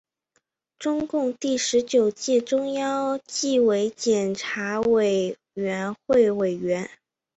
[0.79, 6.89] 中共第十九届中央纪律检查委员会委员。